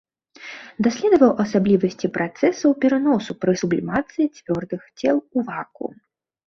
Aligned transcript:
Даследаваў 0.87 1.31
асаблівасці 1.43 2.07
працэсаў 2.17 2.71
пераносу 2.87 3.31
пры 3.41 3.53
сублімацыі 3.65 4.31
цвёрдых 4.37 4.81
цел 4.99 5.17
у 5.37 5.51
вакуум. 5.55 5.95